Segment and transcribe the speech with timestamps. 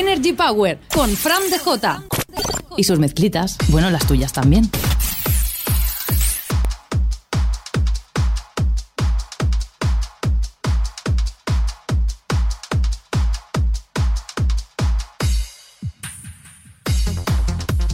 [0.00, 1.98] Energy Power con Fran DJ.
[2.78, 4.70] Y sus mezclitas, bueno, las tuyas también.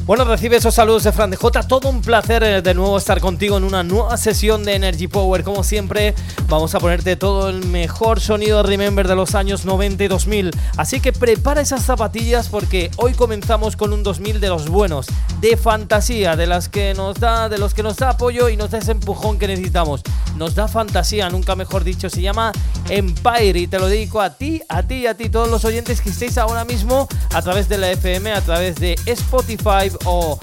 [0.07, 1.67] Bueno, recibe esos saludos de Fran de J.
[1.67, 5.43] Todo un placer eh, de nuevo estar contigo en una nueva sesión de Energy Power.
[5.43, 6.15] Como siempre,
[6.49, 10.51] vamos a ponerte todo el mejor sonido Remember de los años 90 y 2000.
[10.77, 15.07] Así que prepara esas zapatillas porque hoy comenzamos con un 2000 de los buenos,
[15.41, 18.71] de fantasía, de las que nos da, de los que nos da apoyo y nos
[18.71, 20.03] da ese empujón que necesitamos.
[20.37, 22.11] Nos da fantasía, nunca mejor dicho.
[22.11, 22.53] Se llama
[22.89, 26.01] Empire y te lo dedico a ti, a ti y a ti, todos los oyentes
[26.01, 30.39] que estéis ahora mismo a través de la FM, a través de Spotify o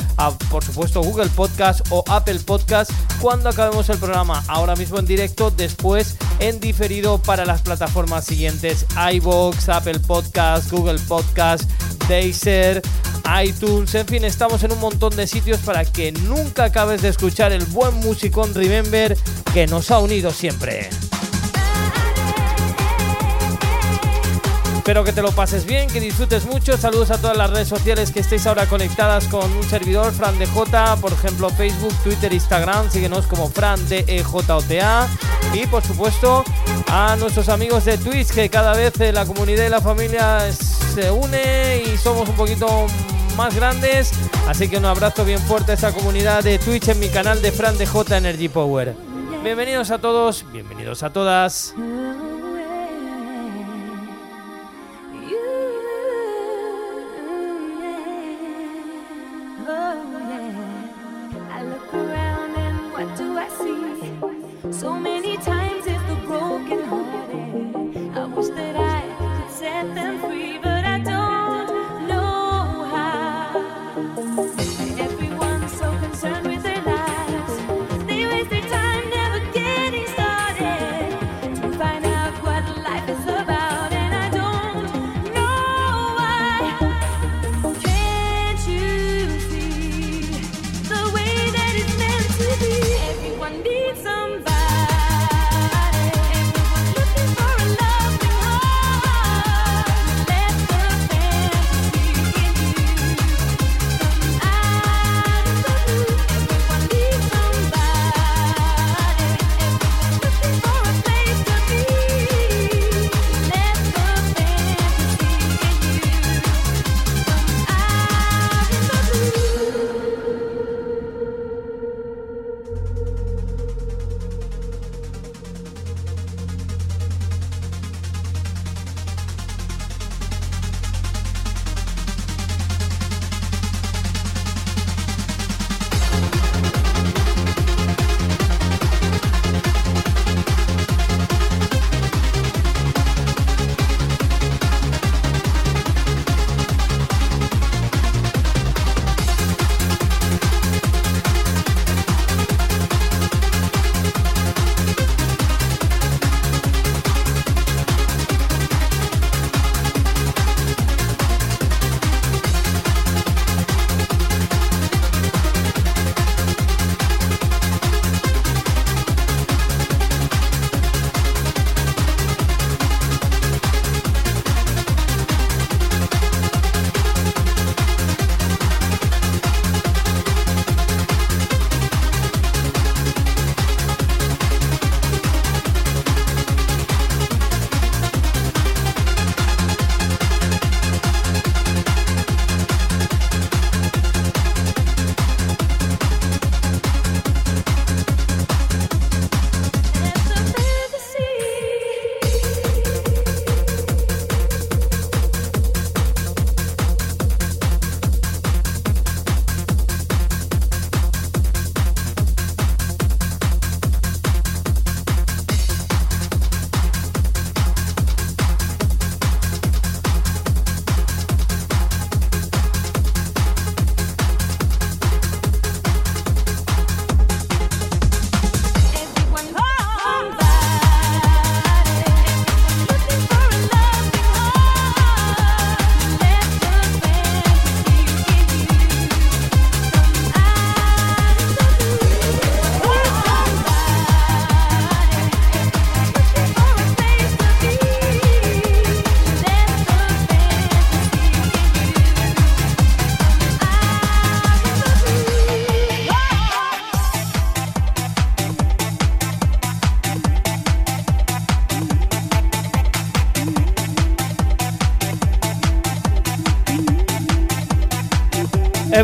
[0.49, 4.43] por supuesto Google Podcast o Apple Podcast cuando acabemos el programa.
[4.47, 10.99] Ahora mismo en directo, después en diferido para las plataformas siguientes: iBox, Apple Podcast, Google
[11.07, 11.69] Podcast,
[12.07, 12.81] Deezer,
[13.43, 17.51] iTunes, en fin, estamos en un montón de sitios para que nunca acabes de escuchar
[17.51, 19.17] el buen musicón Remember
[19.53, 20.89] que nos ha unido siempre.
[24.83, 26.75] Espero que te lo pases bien, que disfrutes mucho.
[26.77, 30.97] Saludos a todas las redes sociales que estéis ahora conectadas con un servidor, Fran DJ,
[30.99, 32.91] por ejemplo, Facebook, Twitter, Instagram.
[32.91, 35.07] Síguenos como Fran DEJOTA.
[35.53, 36.43] Y por supuesto,
[36.91, 41.09] a nuestros amigos de Twitch, que cada vez eh, la comunidad y la familia se
[41.09, 42.85] une y somos un poquito
[43.37, 44.11] más grandes.
[44.49, 47.53] Así que un abrazo bien fuerte a esa comunidad de Twitch en mi canal de
[47.53, 48.93] Fran DJ Energy Power.
[49.45, 51.73] Bienvenidos a todos, bienvenidos a todas.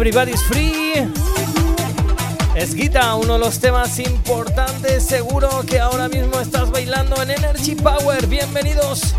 [0.09, 1.07] Everybody's Free.
[2.55, 5.03] Es Guita, uno de los temas importantes.
[5.03, 8.25] Seguro que ahora mismo estás bailando en Energy Power.
[8.25, 9.13] Bienvenidos.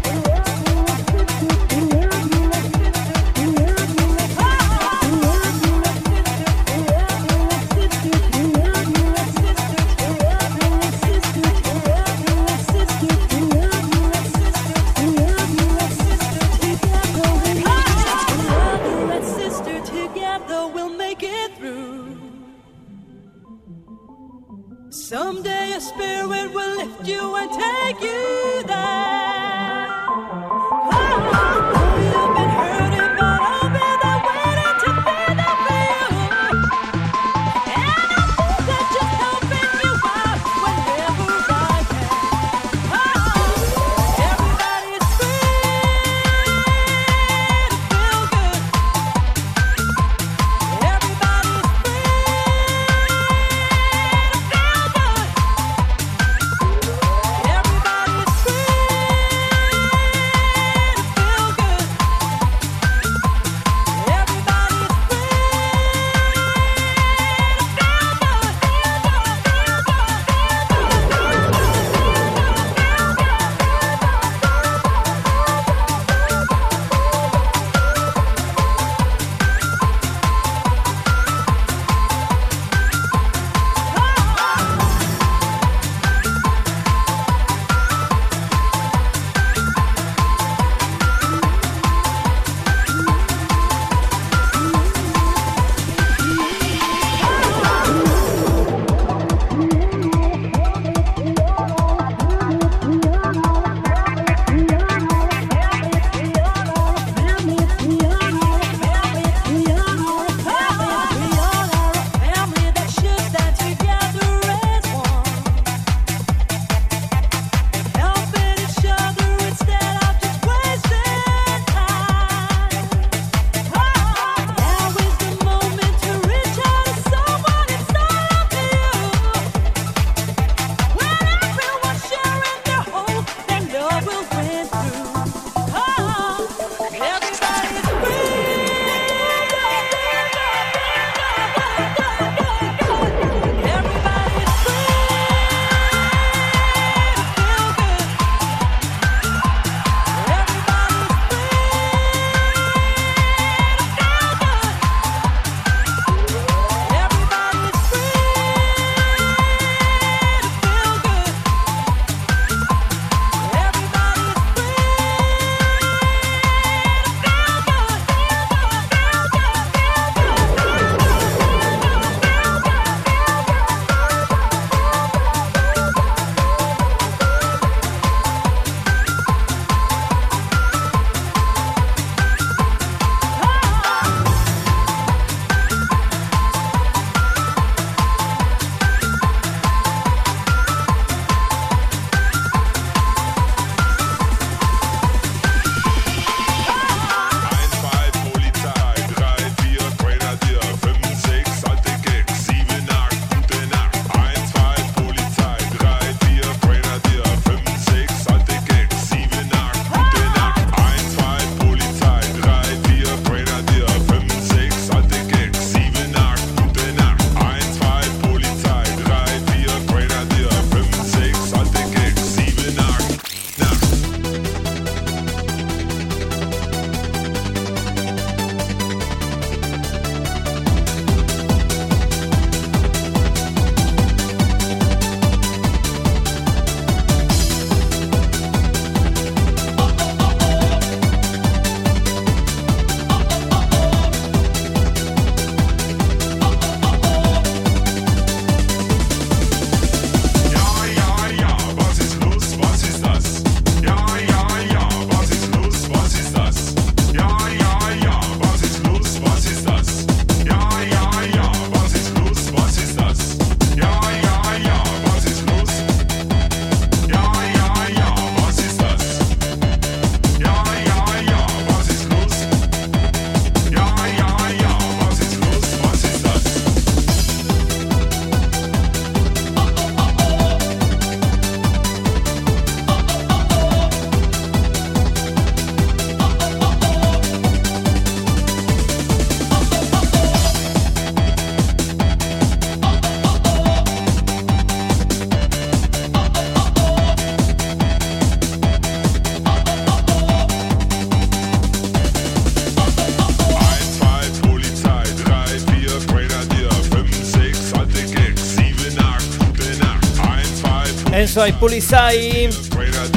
[311.40, 312.50] Eso hay Pulisai.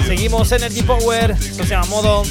[0.05, 1.31] Seguimos Energy Power.
[1.31, 2.23] Esto se llama modo.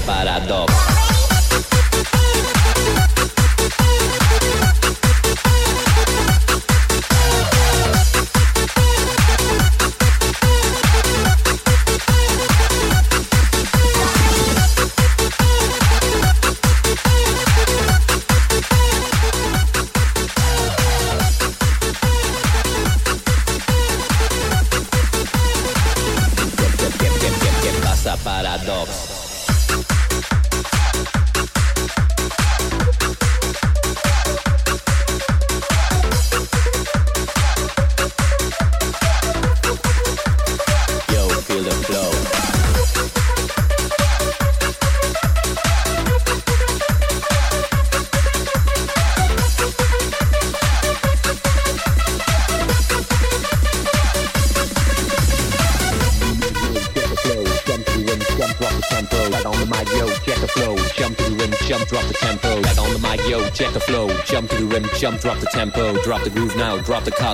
[0.00, 0.95] paradox.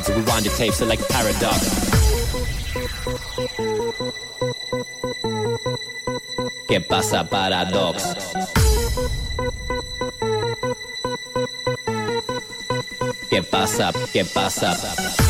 [0.09, 1.61] We rewind the tapes, so like paradox.
[6.69, 8.03] ¿Qué pasa, paradox?
[13.31, 13.93] ¿Qué pasa?
[14.13, 14.77] ¿Qué pasa?
[14.77, 15.22] ¿Qué pasa?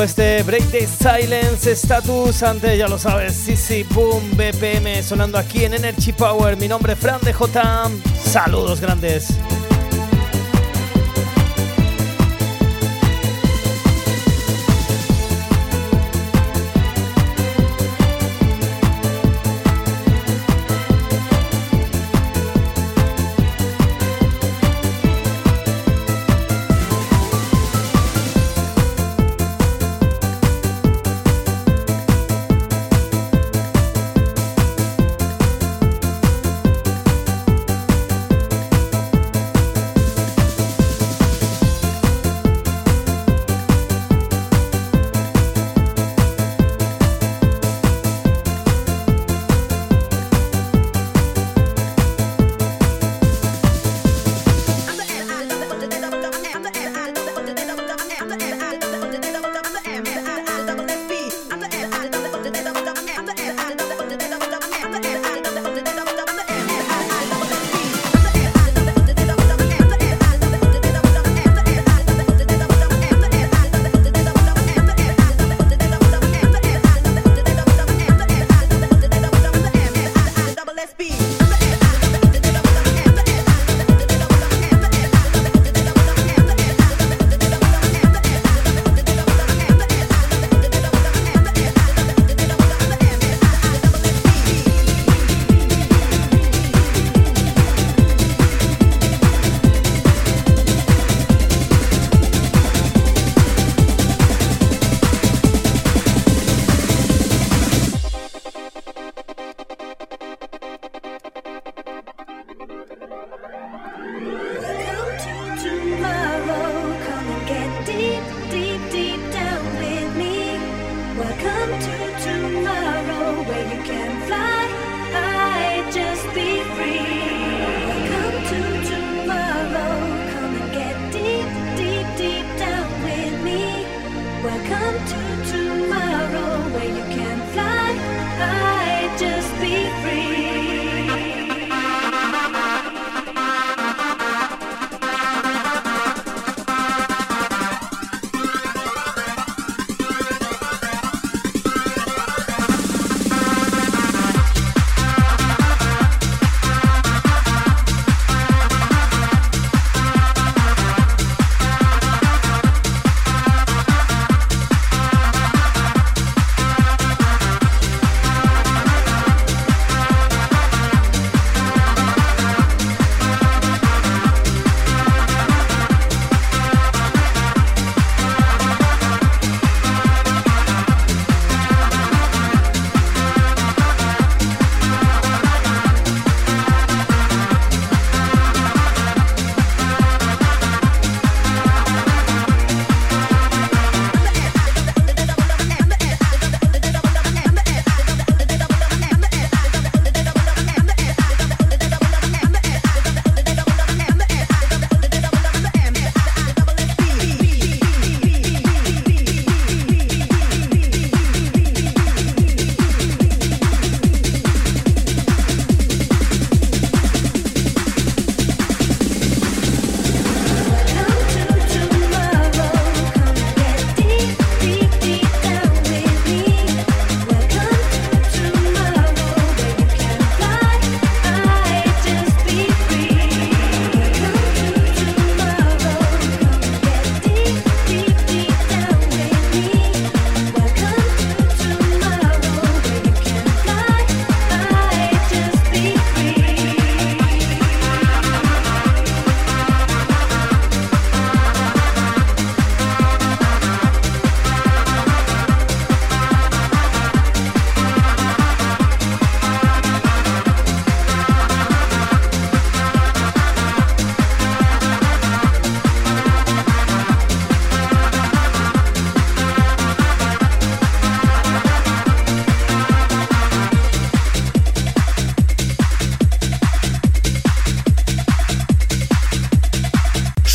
[0.00, 2.42] Este Break the Silence Status.
[2.42, 6.56] Antes ya lo sabes, sí, sí, boom, BPM sonando aquí en Energy Power.
[6.56, 7.90] Mi nombre es Fran de J.
[8.24, 9.38] Saludos grandes.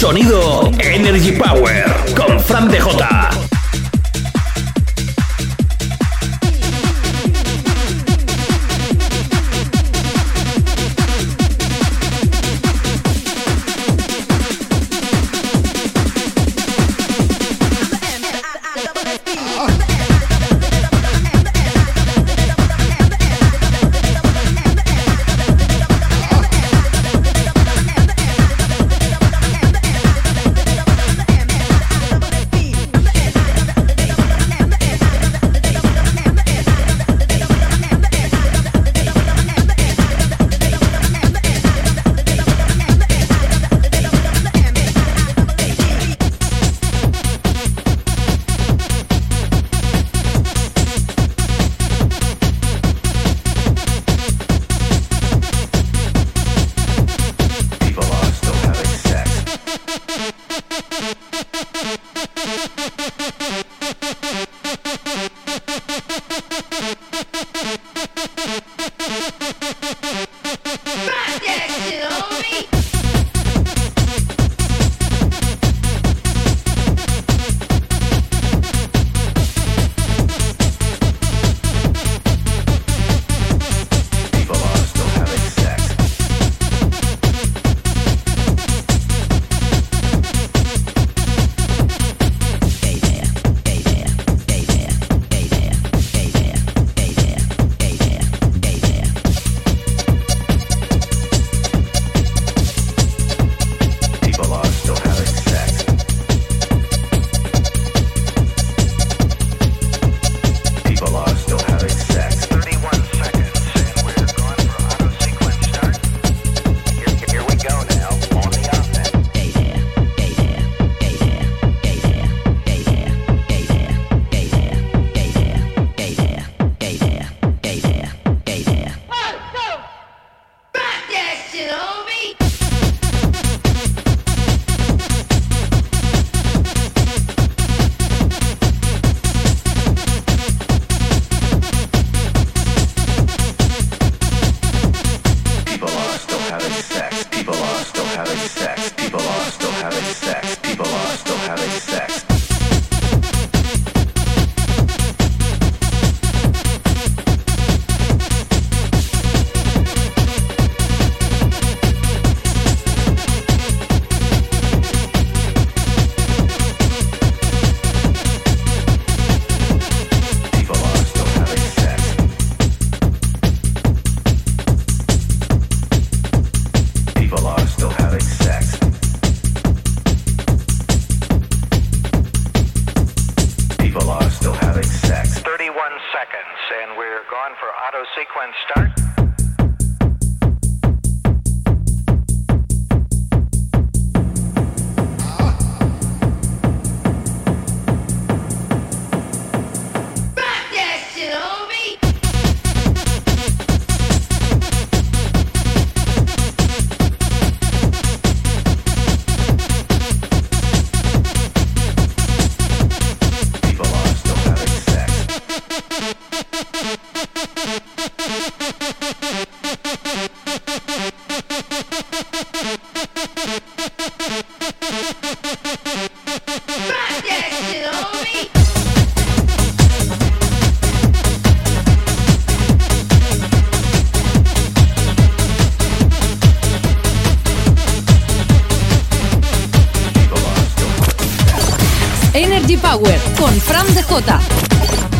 [0.07, 1.83] Sonido Energy Power
[2.15, 3.26] con Fran DJ.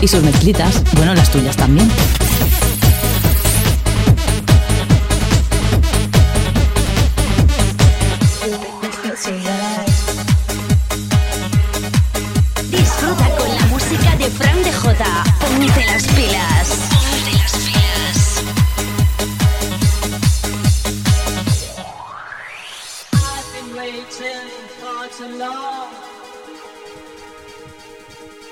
[0.01, 1.89] Y sus mezclitas, bueno, las tuyas también.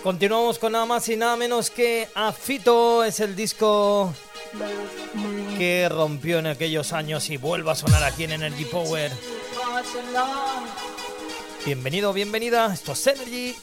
[0.06, 3.03] Continuamos con nada más y nada menos que Afito.
[3.03, 4.14] Es el disco
[5.58, 9.12] que rompió en aquellos años y vuelve a sonar aquí en Energy Power.
[11.66, 12.72] Bienvenido, bienvenida.
[12.72, 13.56] Esto es Energy.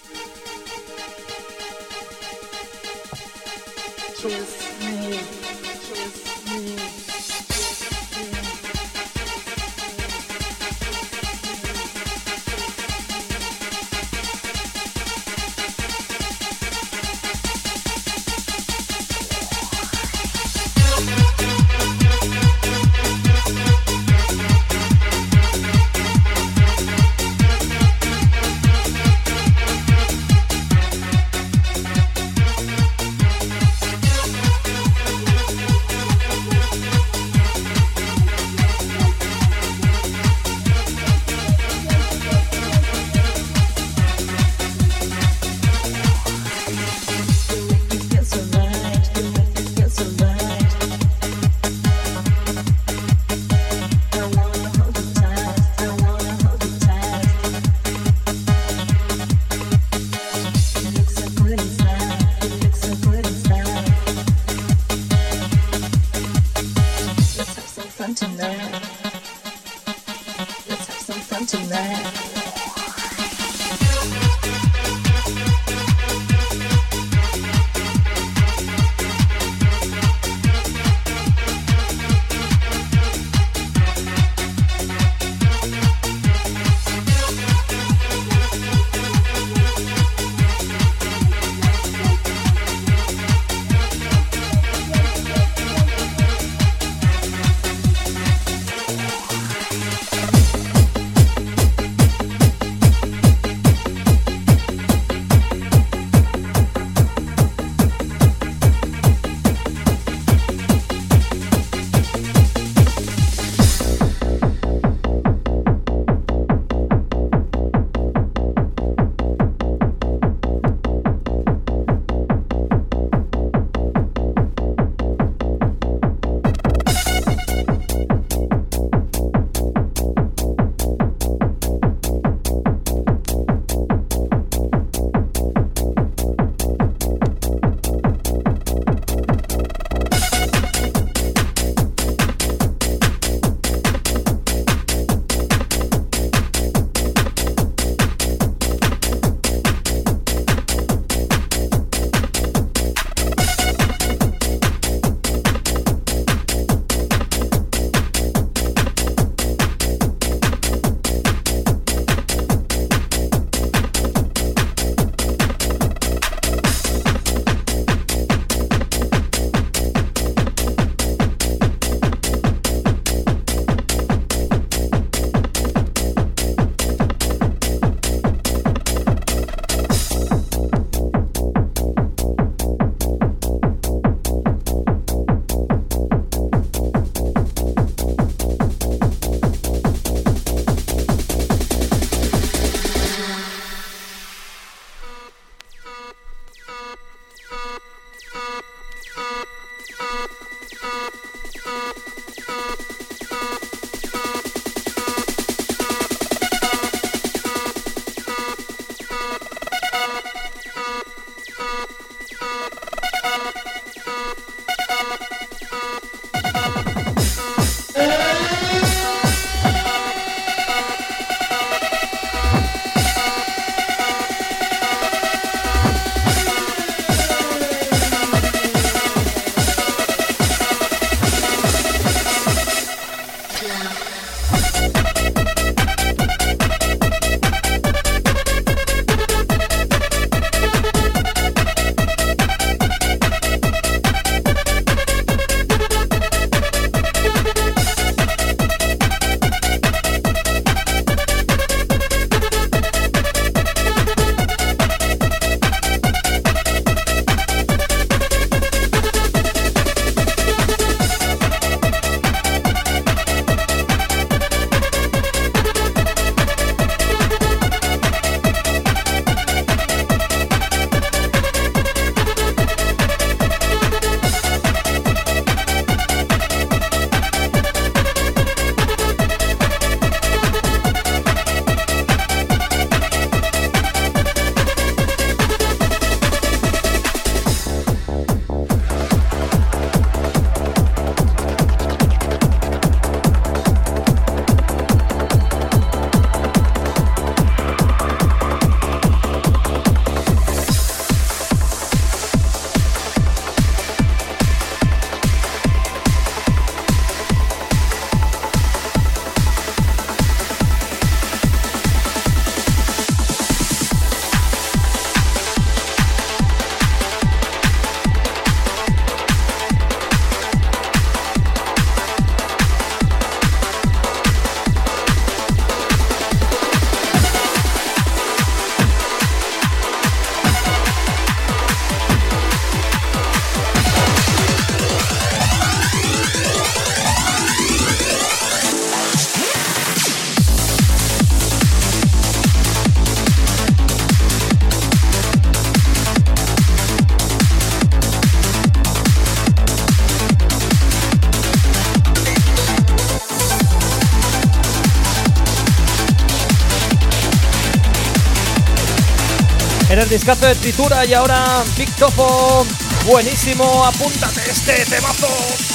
[360.13, 362.67] discazo de tritura y ahora Big Topo.
[363.07, 365.72] Buenísimo, apúntate este temazo.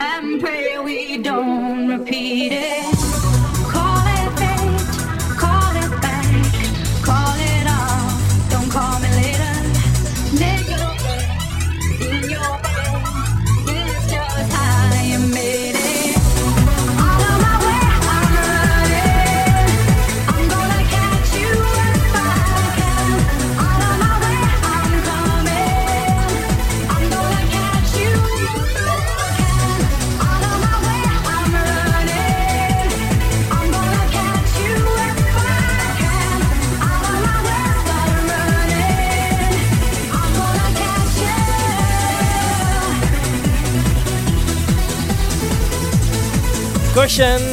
[0.00, 3.23] and pray we don't repeat it.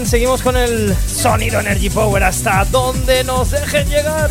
[0.06, 4.30] Seguimos con el sonido Energy Power hasta donde nos dejen llegar.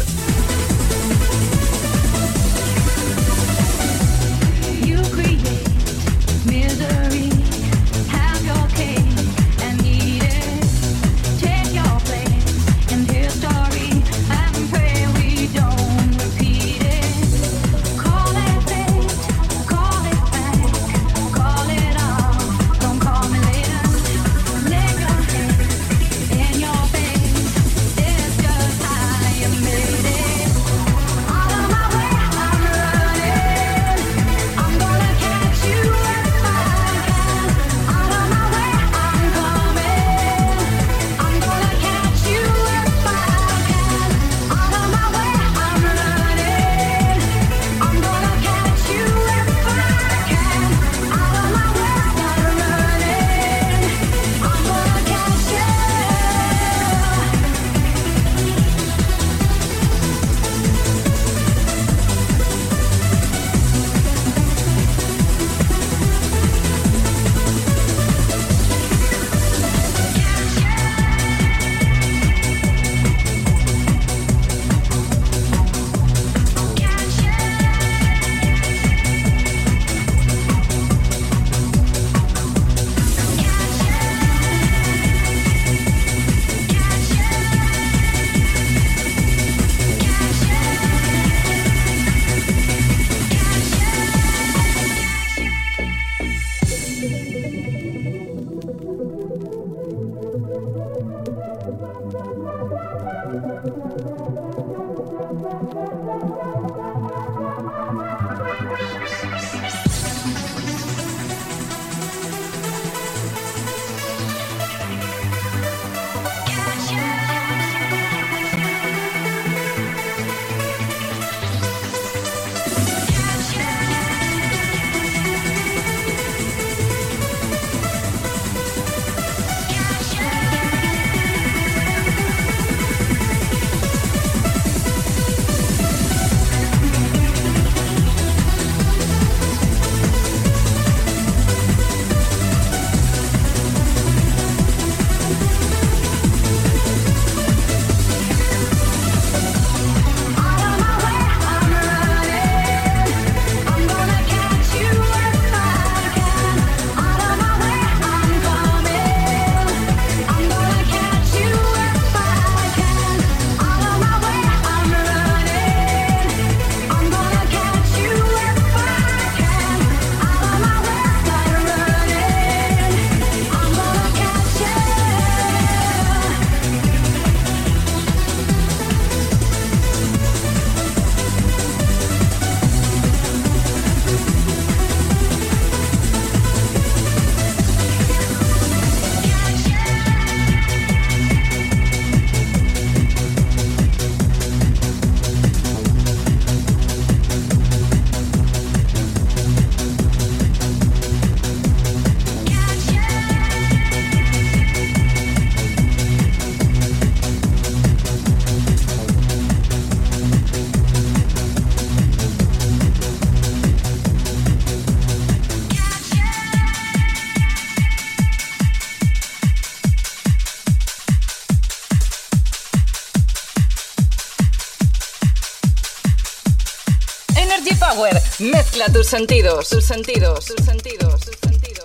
[228.90, 231.84] Activa tus sentidos, tus sentidos, tus sentidos, tus sentidos.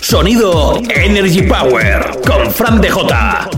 [0.00, 3.55] Sonido Energy Power con Fran DJ.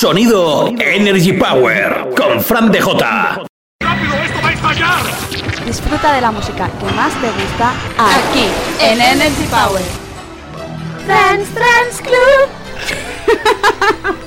[0.00, 2.88] Sonido Energy Power con Fran DJ.
[5.66, 8.46] Disfruta de la música que más te gusta aquí
[8.80, 9.82] en Energy Power.
[11.06, 12.48] Trans Trans Club.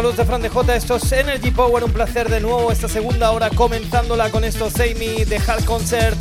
[0.00, 3.32] saludos de Fran de J, esto es Energy Power, un placer de nuevo esta segunda
[3.32, 6.16] hora comenzándola con estos Me de Hard Concert.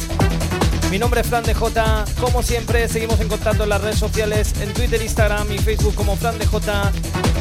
[0.92, 4.54] Mi nombre es Fran de J, como siempre seguimos en contacto en las redes sociales,
[4.60, 6.92] en Twitter, Instagram y Facebook como Fran de J,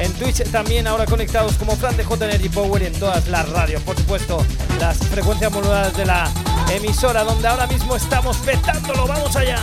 [0.00, 3.48] en Twitch también ahora conectados como Fran de J Energy Power y en todas las
[3.48, 4.46] radios, por supuesto,
[4.78, 6.30] las frecuencias moduladas de la
[6.72, 9.58] emisora donde ahora mismo estamos petándolo, vamos allá.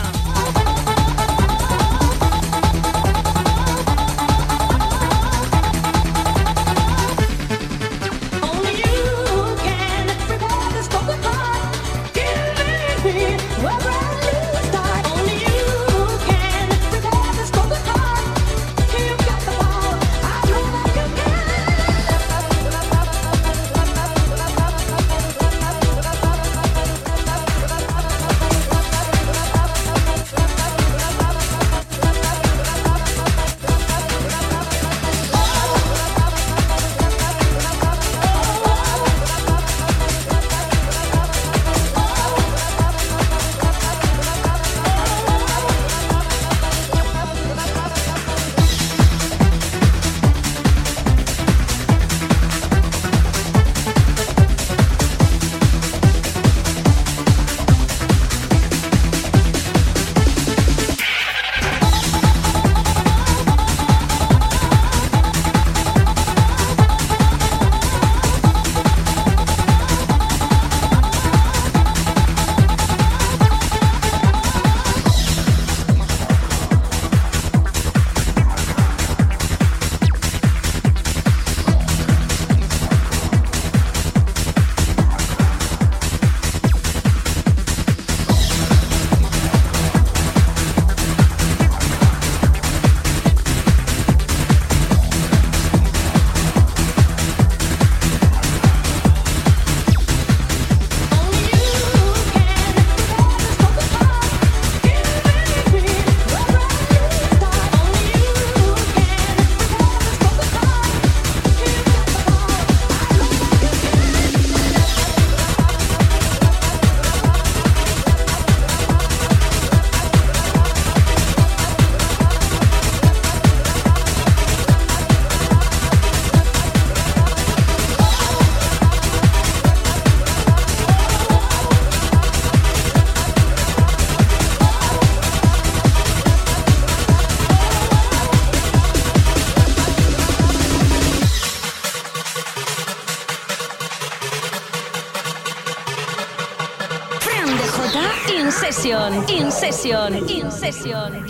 [149.06, 151.25] In Session, In Session,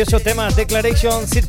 [0.00, 1.44] Grandioso tema, Declaration, Sid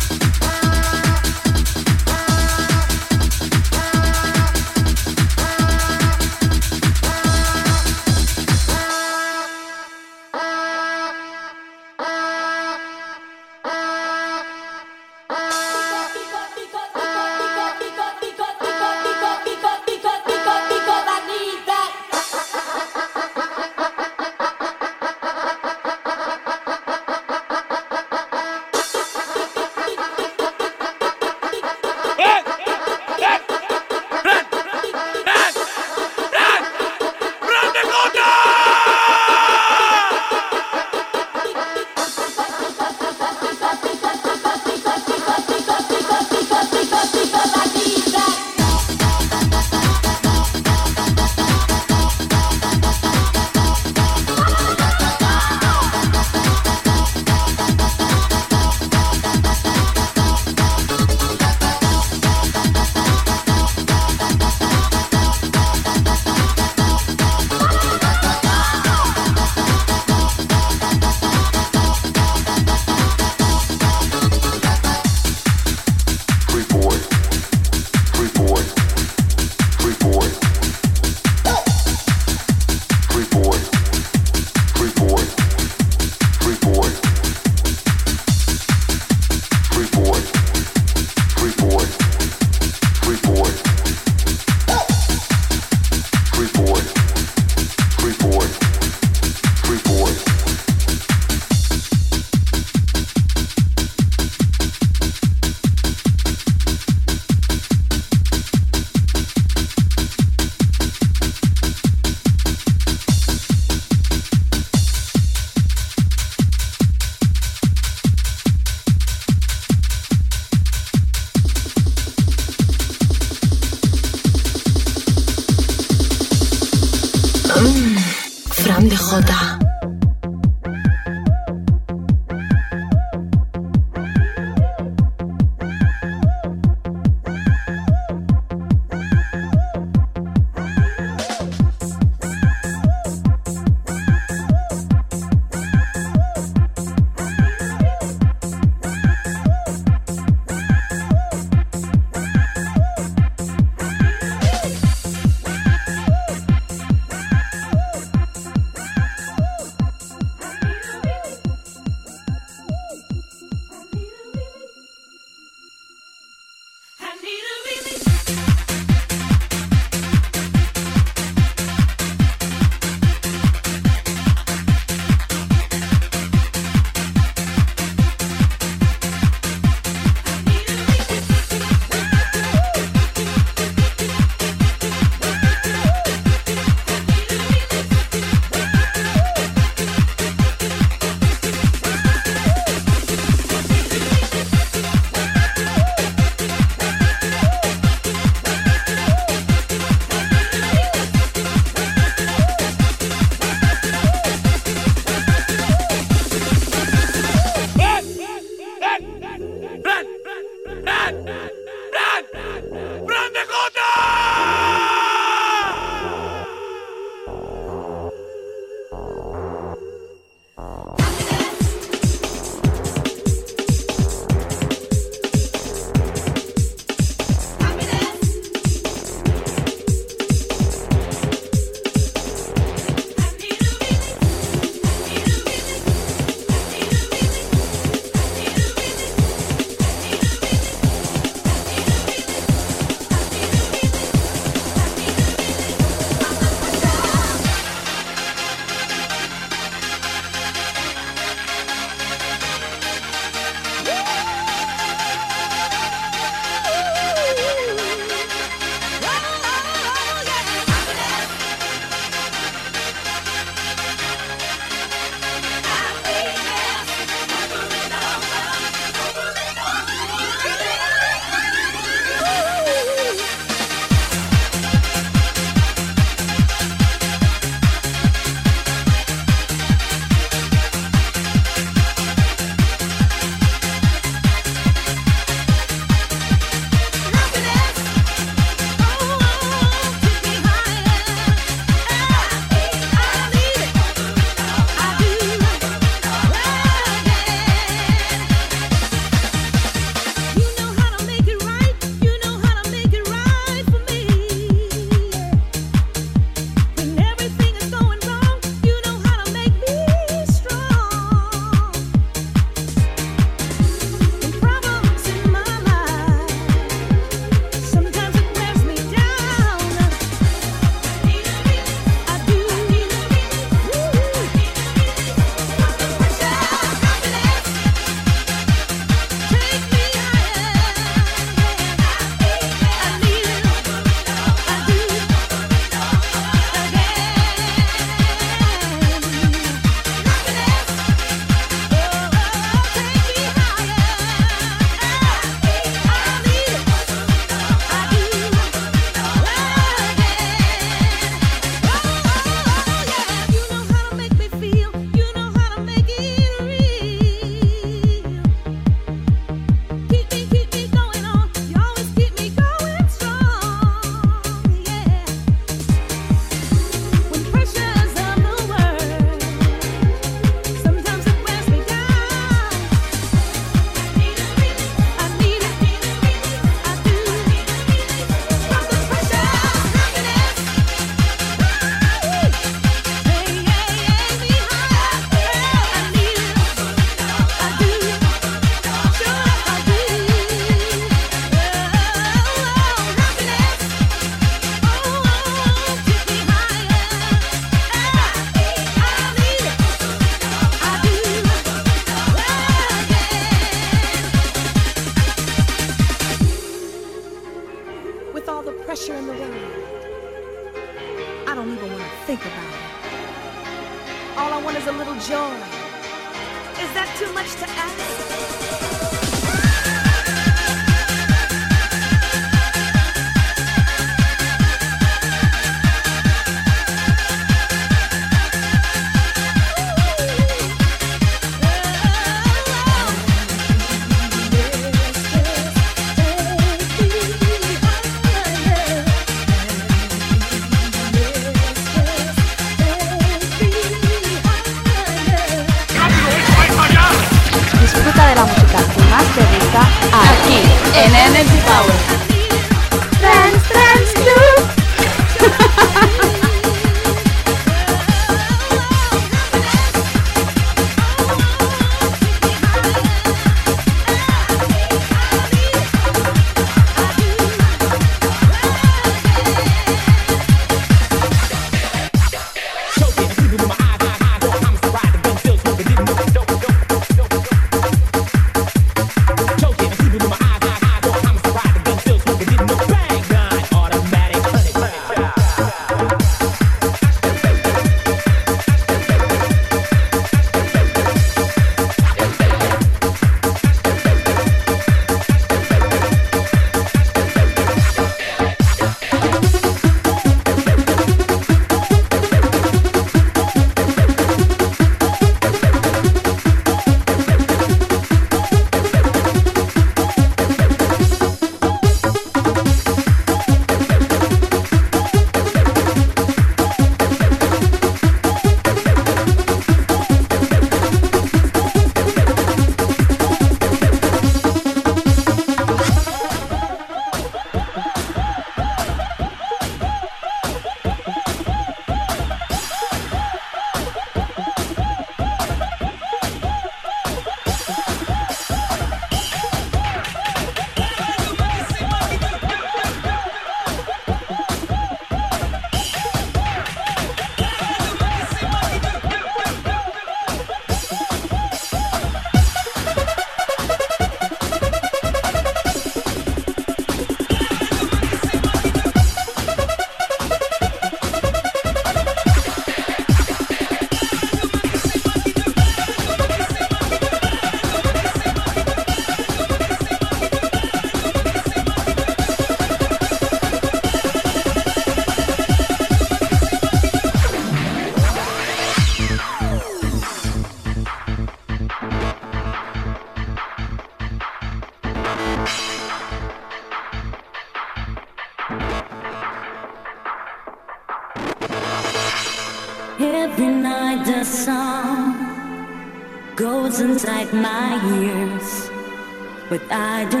[599.31, 600.00] but I don't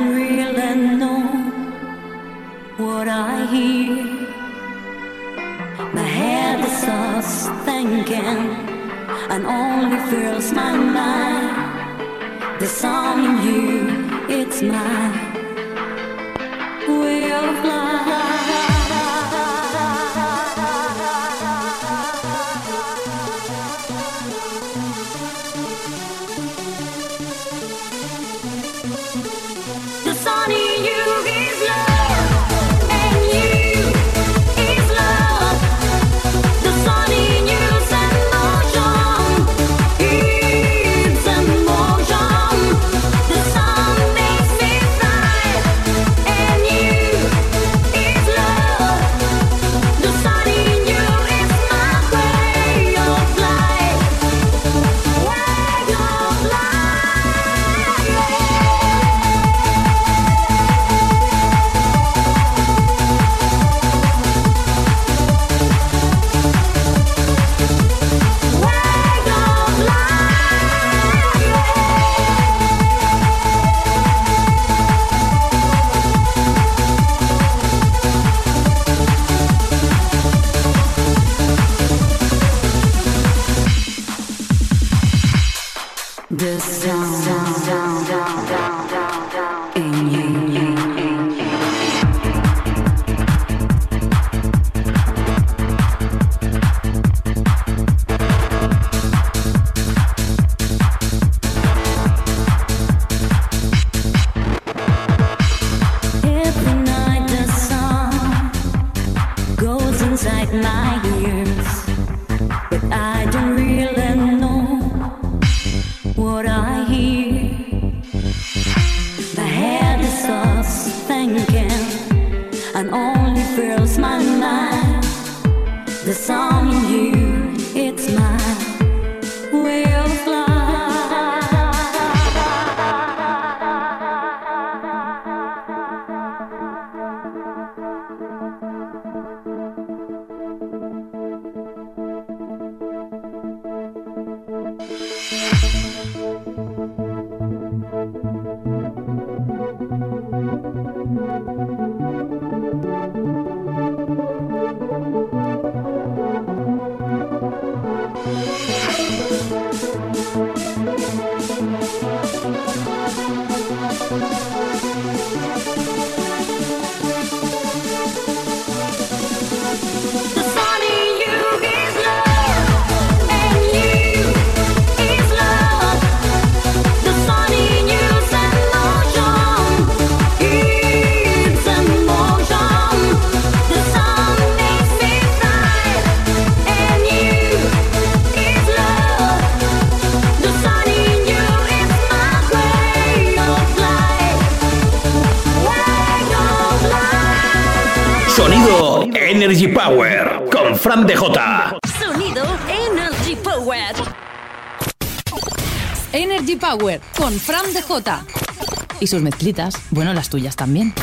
[209.01, 210.93] Y sus mezclitas, bueno, las tuyas también.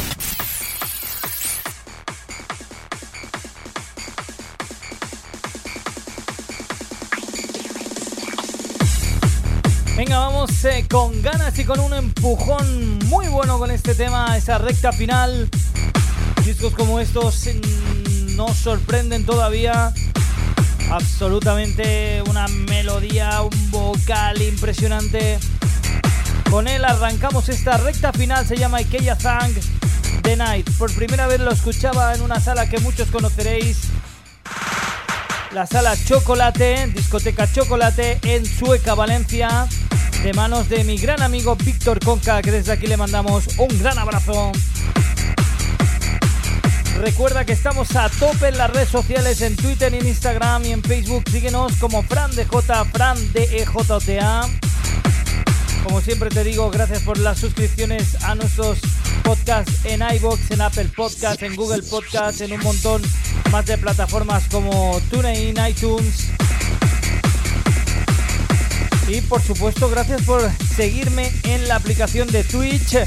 [9.97, 14.59] Venga, vamos eh, con ganas y con un empujón muy bueno con este tema, esa
[14.59, 15.51] recta final.
[16.45, 19.93] Discos como estos mm, nos sorprenden todavía.
[20.89, 25.41] Absolutamente una melodía, un vocal impresionante.
[26.51, 29.53] Con él arrancamos esta recta final, se llama Ikea Thang
[30.23, 30.71] The Night.
[30.79, 33.83] Por primera vez lo escuchaba en una sala que muchos conoceréis.
[35.53, 39.67] La sala Chocolate, discoteca Chocolate en Sueca, Valencia.
[40.23, 43.99] De manos de mi gran amigo Víctor Conca, que desde aquí le mandamos un gran
[43.99, 44.53] abrazo.
[46.99, 50.83] Recuerda que estamos a tope en las redes sociales, en Twitter, en Instagram y en
[50.83, 51.25] Facebook.
[51.31, 54.68] Síguenos como Fran DJ, Fran E DEJTA.
[55.89, 58.79] Como siempre te digo, gracias por las suscripciones a nuestros
[59.23, 63.01] podcasts en iBox, en Apple Podcasts, en Google Podcasts, en un montón
[63.51, 66.29] más de plataformas como TuneIn, iTunes.
[69.09, 70.43] Y por supuesto, gracias por
[70.77, 72.99] seguirme en la aplicación de Twitch,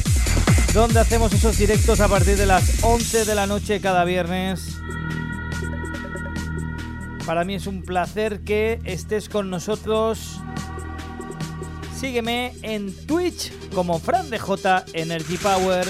[0.73, 4.79] donde hacemos esos directos a partir de las 11 de la noche cada viernes.
[7.27, 10.41] Para mí es un placer que estés con nosotros
[12.01, 14.39] Sígueme en Twitch como Fran DJ
[14.93, 15.85] Energy Power.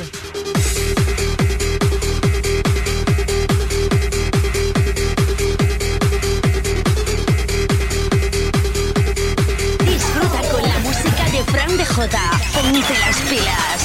[9.85, 12.19] Disfruta con la música de Fran DJ.
[12.55, 13.80] Ponte las pilas.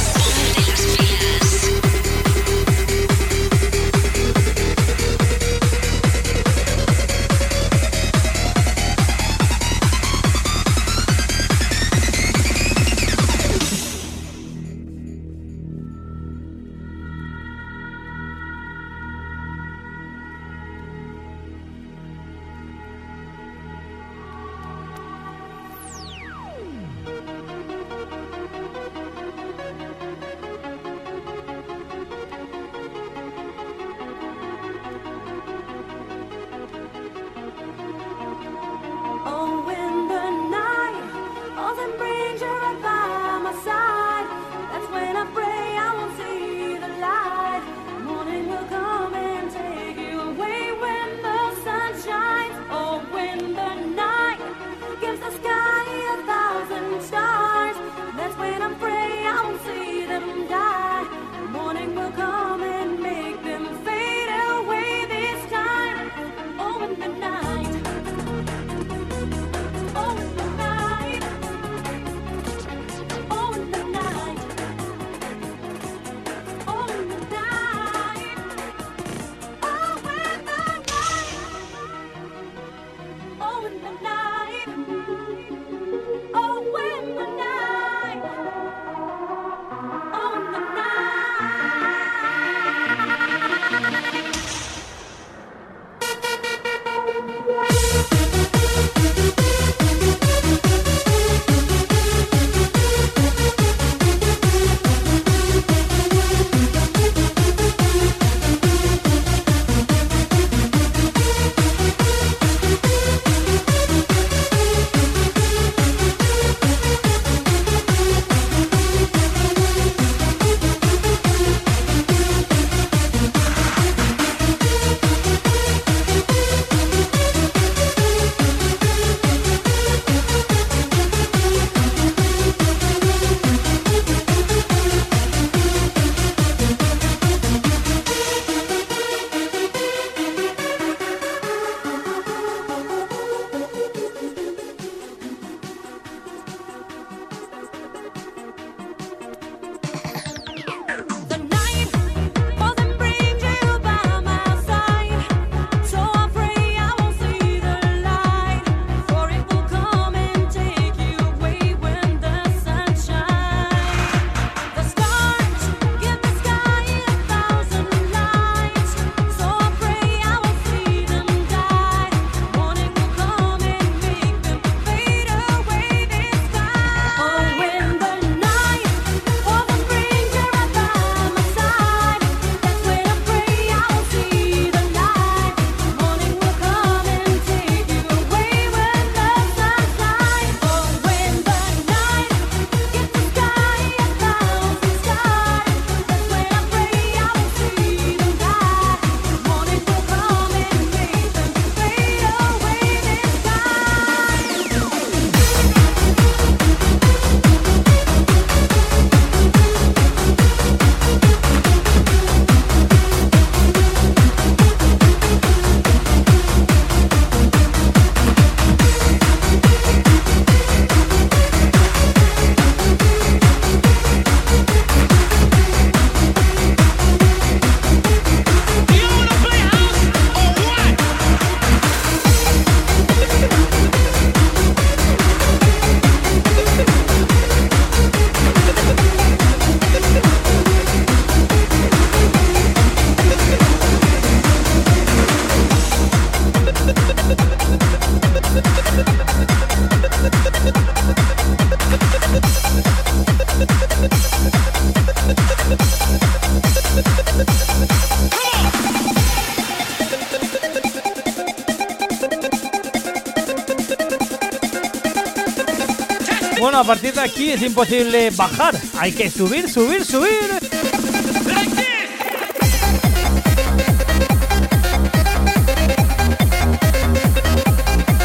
[266.87, 268.81] partir de aquí es imposible bajar.
[268.99, 270.31] Hay que subir, subir, subir.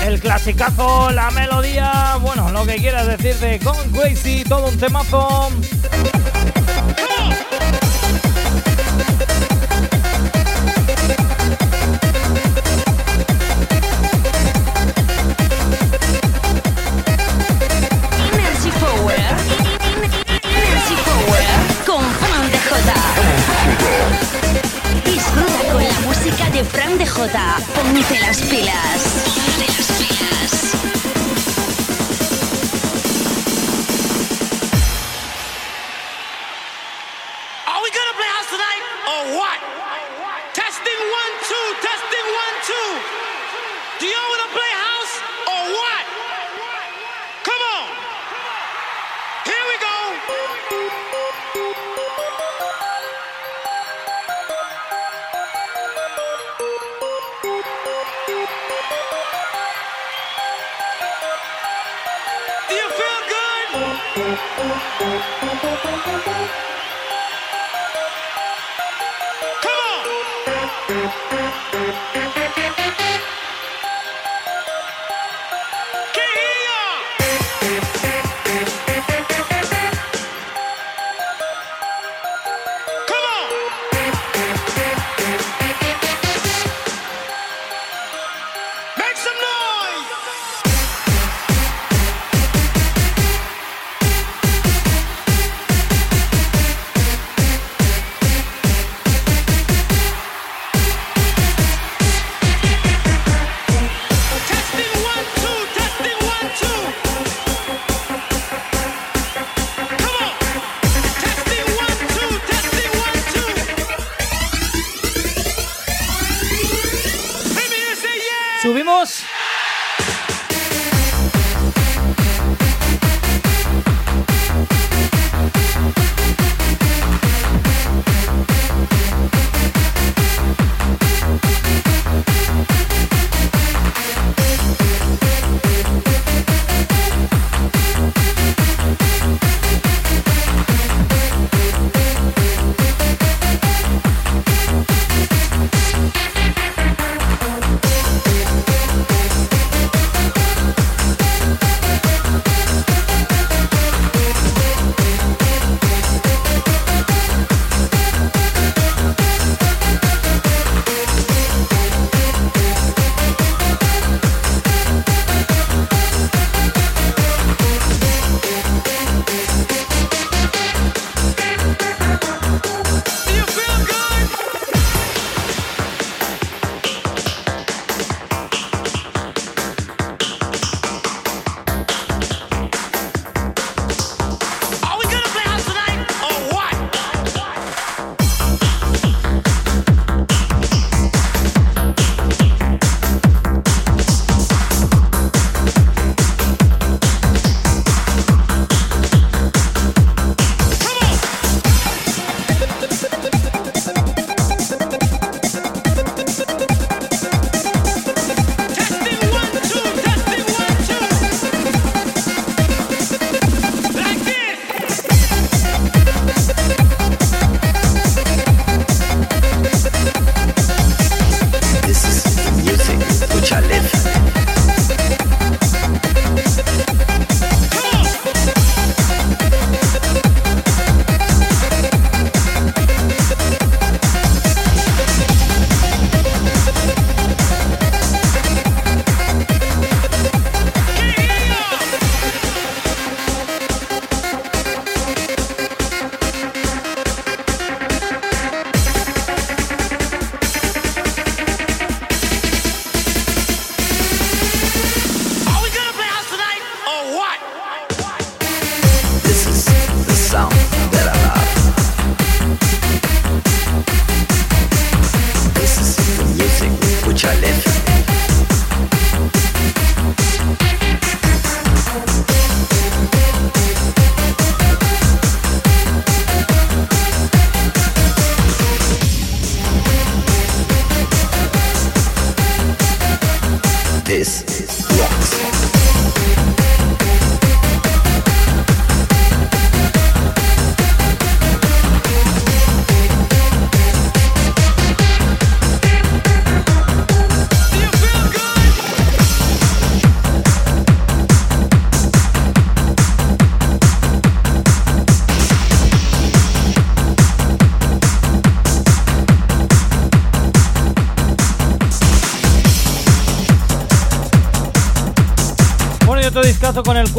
[0.06, 5.50] el clasicazo, la melodía, bueno, lo que quieras decir de Con Crazy, todo un temazo.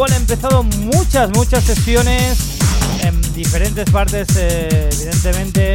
[0.03, 2.37] Cual he empezado muchas, muchas sesiones
[3.03, 5.75] en diferentes partes, eh, evidentemente,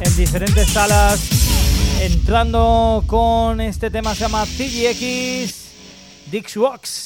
[0.00, 1.20] en diferentes salas.
[2.00, 5.54] Entrando con este tema se llama CGX
[6.32, 7.01] Dix Rocks.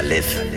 [0.00, 0.49] I live.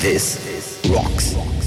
[0.00, 1.59] This rocks.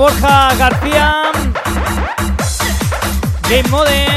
[0.00, 1.30] Borja García.
[3.50, 4.09] Game Modem.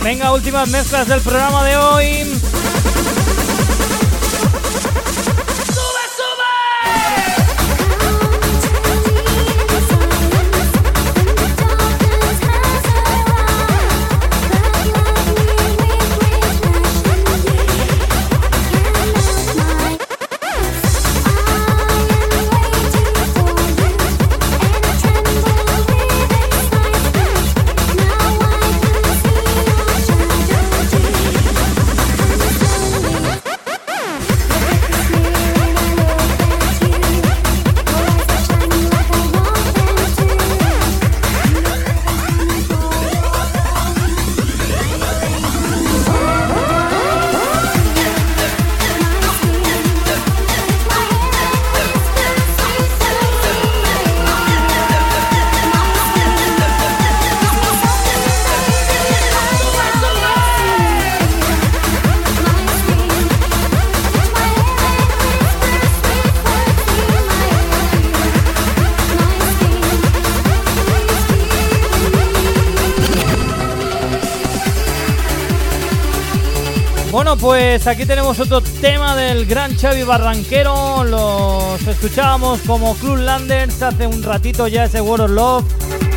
[0.00, 2.37] Venga, últimas mezclas del programa de hoy.
[77.78, 81.04] Pues aquí tenemos otro tema del gran Xavi Barranquero.
[81.04, 85.64] Los escuchábamos como Club Landers hace un ratito ya ese World of Love.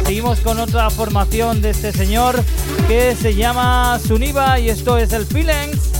[0.07, 2.43] Seguimos con otra formación de este señor
[2.87, 5.91] que se llama Suniva y esto es el Feelings.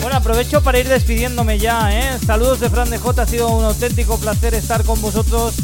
[0.00, 2.18] Bueno, aprovecho para ir despidiéndome ya, ¿eh?
[2.24, 5.56] Saludos de Fran de J, ha sido un auténtico placer estar con vosotros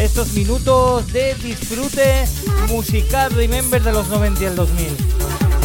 [0.00, 2.24] estos minutos de disfrute
[2.68, 5.15] musical Remember de los 90 y el 2000.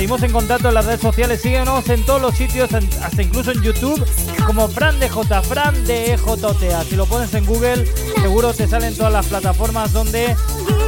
[0.02, 3.62] Seguimos en contacto en las redes sociales, síguenos en todos los sitios, hasta incluso en
[3.62, 4.04] YouTube,
[4.48, 6.84] como Fran de J, Fran de EJTA.
[6.86, 7.86] Si lo pones en Google,
[8.20, 10.36] seguro te salen todas las plataformas donde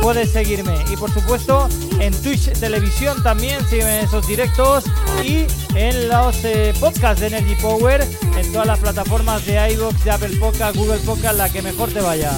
[0.02, 0.74] puedes seguirme.
[0.92, 1.70] Y por supuesto,
[2.00, 4.86] en Twitch Televisión también, sígueme en esos directos
[5.24, 5.46] y
[5.76, 8.04] en los eh, podcasts de Energy Power,
[8.36, 12.02] en todas las plataformas de iVoox, de Apple Podcast, Google Podcast, la que mejor te
[12.02, 12.32] vaya.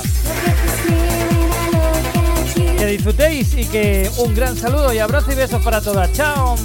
[2.87, 6.11] Disfrutéis y que un gran saludo y abrazo y besos para todas.
[6.13, 6.55] ¡Chao!